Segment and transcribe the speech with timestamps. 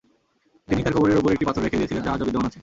[0.67, 2.59] তিনিই তার কবরের উপর একটি পাথর রেখে দিয়েছিলেন যা আজও বিদ্যমান আছে।